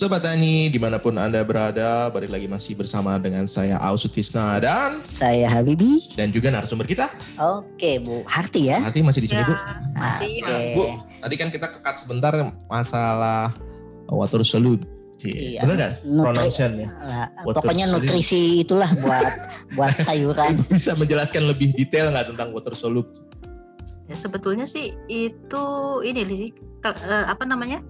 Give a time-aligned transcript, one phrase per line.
[0.00, 5.04] Sobat Tani, di mana pun Anda berada, balik lagi masih bersama dengan saya Ausutisna dan
[5.04, 6.16] Saya Habibi.
[6.16, 7.12] dan juga narasumber kita.
[7.36, 8.80] Oke, Bu Harti ya.
[8.80, 9.52] Nanti masih di sini, Bu.
[9.92, 10.40] masih.
[10.40, 10.56] Oke.
[10.72, 10.84] Bu,
[11.20, 12.32] tadi kan kita kekat sebentar
[12.64, 13.52] masalah
[14.08, 14.88] water salute.
[15.20, 15.68] Iya.
[15.68, 16.88] Bener nggak Nutri- pronunciation-nya?
[16.96, 18.00] Lah, Water pokoknya salute.
[18.08, 19.32] nutrisi itulah buat
[19.76, 20.64] buat sayuran.
[20.72, 23.12] Bisa menjelaskan lebih detail nggak tentang water salute?
[24.08, 25.64] Ya, sebetulnya sih itu
[26.08, 26.48] ini sih
[26.88, 27.84] eh, apa namanya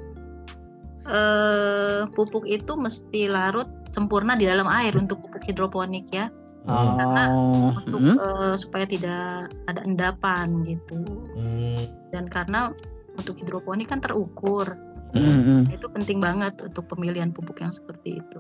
[1.09, 6.29] eh pupuk itu mesti larut sempurna di dalam air untuk pupuk hidroponik ya
[6.69, 11.01] Oh, untuk mm, eh, supaya tidak ada endapan gitu
[11.33, 12.77] Hmm, dan karena
[13.17, 14.77] untuk hidroponik kan terukur
[15.17, 15.63] mm, mm.
[15.73, 18.39] itu penting banget untuk pemilihan pupuk yang seperti itu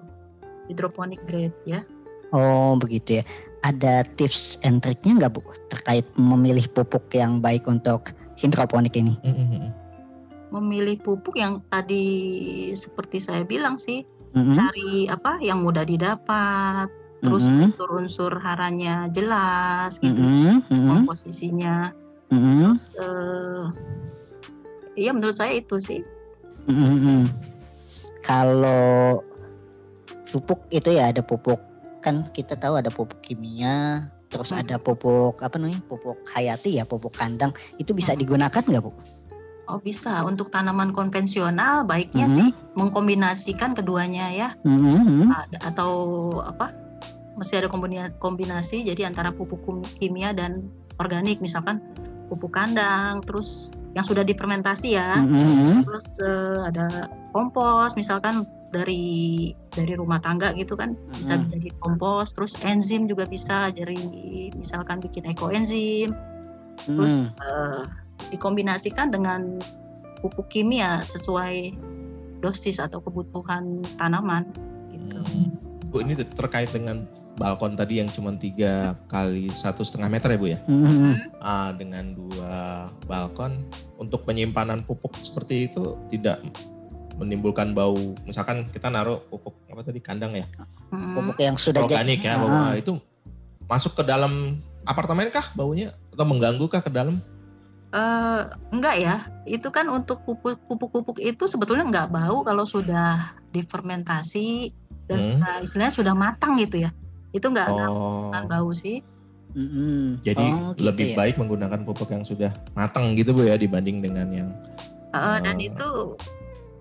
[0.69, 1.81] hidroponik grade ya
[2.37, 3.25] oh begitu ya.
[3.61, 9.17] Ada tips and triknya nggak Bu terkait memilih pupuk yang baik untuk hidroponik ini?
[9.21, 9.70] hmm, hmm, hmm.
[10.51, 16.87] Memilih pupuk yang tadi seperti saya bilang sih Mm, cari apa yang mudah didapat
[17.19, 21.91] terus mm, unsur-unsur haranya jelas gitu mm, mm, komposisinya.
[22.31, 23.65] Mm, terus eh,
[24.95, 26.01] iya menurut saya itu sih.
[26.71, 27.25] Mm, mm, mm.
[28.23, 29.19] Kalau
[30.31, 31.59] pupuk itu ya ada pupuk.
[32.01, 34.63] Kan kita tahu ada pupuk kimia, terus Hmm.
[34.63, 37.51] ada pupuk apa namanya pupuk hayati ya pupuk kandang.
[37.77, 38.23] Itu bisa Hmm.
[38.23, 38.95] digunakan nggak Bu?
[39.71, 42.35] Oh bisa untuk tanaman konvensional baiknya Mhm.
[42.35, 45.31] sih mengkombinasikan keduanya ya Mhm.
[45.31, 45.93] Ada- atau
[46.43, 46.75] apa
[47.39, 49.63] mesti ada kombina- kombinasi jadi antara pupuk
[49.97, 50.67] kimia dan
[50.99, 51.81] organik misalkan
[52.29, 55.83] pupuk kandang terus yang sudah difermentasi ya Mhm.
[55.87, 61.51] terus eh, ada kompos misalkan dari dari rumah tangga gitu kan bisa Mhm.
[61.51, 63.99] jadi kompos terus enzim juga bisa dari
[64.55, 66.15] misalkan bikin ekoenzim
[66.87, 67.35] terus Mhm.
[67.43, 67.83] eh,
[68.31, 69.59] dikombinasikan dengan
[70.25, 71.75] pupuk kimia sesuai
[72.41, 74.49] dosis atau kebutuhan tanaman
[74.95, 75.21] gitu.
[75.21, 75.51] Hmm.
[75.91, 80.47] Bu, ini terkait dengan balkon tadi yang cuma tiga kali satu setengah meter ya Bu
[80.49, 80.59] ya?
[80.69, 81.13] Mhm.
[81.41, 83.65] Ah, dengan dua balkon
[83.97, 86.39] untuk penyimpanan pupuk seperti itu tidak
[87.21, 90.49] menimbulkan bau misalkan kita naruh pupuk apa tadi kandang ya
[90.91, 91.15] Mm.
[91.15, 92.99] Pupuk yang sudah jadi organik ya ah, itu
[93.71, 97.23] masuk ke dalam apartemen kah baunya atau mengganggu kah ke dalam
[97.91, 98.41] Eh,
[98.71, 99.17] enggak ya,
[99.51, 104.71] itu kan untuk pupuk- pupuk-pupuk itu sebetulnya enggak bau kalau sudah difermentasi
[105.11, 105.27] dan Hmm.
[105.43, 106.95] sudah istilahnya sudah matang gitu ya.
[107.35, 109.03] Itu enggak enggak oh akan bau sih.
[109.51, 110.23] Mhm.
[110.23, 111.17] jadi Oh, gitu lebih ya.
[111.19, 114.51] baik menggunakan pupuk yang sudah matang gitu Bu ya dibanding dengan yang
[115.11, 115.67] Eh, dan Oh.
[115.67, 115.89] itu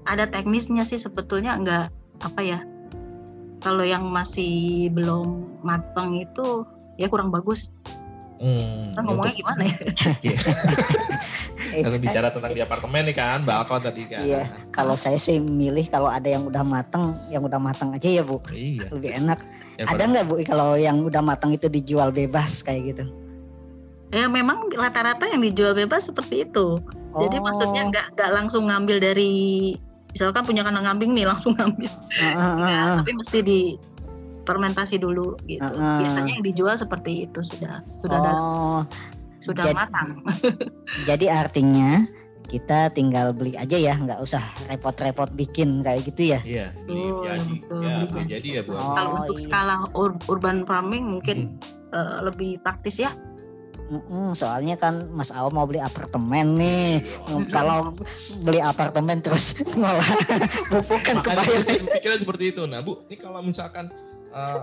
[0.05, 1.89] ada teknisnya sih sebetulnya enggak
[2.21, 2.61] apa ya.
[3.59, 6.61] Kalau yang masih belum matang itu
[7.01, 7.73] ya kurang bagus.
[8.39, 9.77] Hmm, Kita ngomongnya untuk- gimana ya?
[11.69, 14.25] Eh, Kalau bicara tentang di apartemen nih kan, balkon tadi kan.
[14.25, 14.49] Iya.
[14.73, 18.41] Kalau saya sih milih kalau ada yang udah matang, yang udah matang aja ya Bu.
[18.49, 18.89] Iya.
[18.89, 19.37] Lebih enak.
[19.77, 23.05] Daripada- Ada nggak Bu kalau yang udah matang itu dijual bebas kayak gitu?
[24.09, 26.81] Ya memang rata-rata yang dijual bebas seperti itu.
[27.13, 27.43] Jadi Oh.
[27.43, 29.29] maksudnya enggak enggak langsung ngambil dari
[30.09, 31.91] misalkan punya kandang kambing nih langsung ngambil.
[32.17, 32.95] Ah, ah, ah, Ya, ah.
[32.97, 33.59] tapi mesti di
[34.49, 35.61] fermentasi dulu gitu.
[35.61, 35.97] Heeh.
[36.01, 38.81] Biasanya yang dijual seperti itu sudah sudah dalam- Oh,
[39.37, 40.09] sudah jadi- matang.
[41.09, 42.09] jadi artinya
[42.43, 46.39] kita tinggal beli aja ya, nggak usah repot-repot bikin kayak gitu ya.
[46.41, 47.45] Iya, beli Betul, jadi.
[47.53, 48.71] betul, Ya, beli beli jadi ya Bu.
[48.73, 49.45] Oh, Kalau untuk iya.
[49.45, 51.93] skala ur- urban farming mungkin Hmm.
[51.93, 53.13] eh, lebih praktis ya.
[53.87, 57.01] Mm-mm, soalnya kan Mas Awa mau beli apartemen nih.
[57.23, 57.49] Mm-mm.
[57.49, 57.97] Kalau
[58.39, 60.05] beli apartemen terus ngolah
[60.69, 61.85] pupuk kan kebayang.
[61.87, 62.65] pikirnya seperti itu.
[62.65, 63.89] Nah, Bu, ini kalau misalkan
[64.29, 64.61] eh,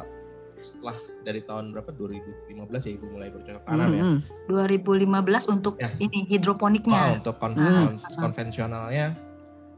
[0.57, 2.49] setelah dari tahun berapa 2015
[2.81, 4.03] ya Ibu mulai bercocok tanam ya.
[4.03, 4.19] Mm-mm.
[4.49, 5.93] 2015 untuk Ya.
[5.99, 8.01] ini Oh, hidroponiknya untuk kon- Hmm.
[8.01, 9.13] kon- konvensionalnya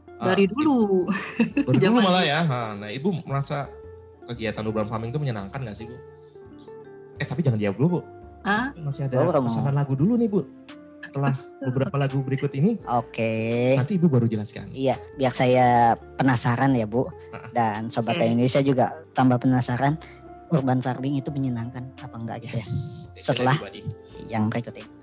[0.09, 1.07] eh, dari dulu.
[1.37, 2.39] Dari dulu malah ya.
[2.43, 3.67] Nah, nah, Ibu merasa
[4.25, 5.97] kegiatan urban farming itu menyenangkan gak sih, Bu?
[7.17, 7.99] Eh, tapi jangan jawab dulu, Bu.
[8.41, 8.71] Hah?
[8.77, 10.47] Masih ada Oh, pesanan lagu dulu nih, Bu.
[10.99, 11.35] Setelah
[11.65, 13.75] beberapa lagu berikut ini, Oke.
[13.75, 14.71] nanti Ibu baru jelaskan.
[14.71, 15.67] Iya, biar saya
[16.15, 17.03] penasaran ya Bu.
[17.51, 18.15] Dan Sobat.
[18.15, 19.99] Indonesia juga tambah penasaran.
[20.49, 22.65] Urban farming itu menyenangkan apa enggak gitu ya.
[23.19, 23.59] Setelah-.
[24.31, 24.98] Yang berikut ini.